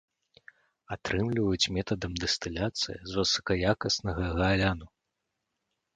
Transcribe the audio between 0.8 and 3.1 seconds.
Атрымліваюць метадам дыстыляцыі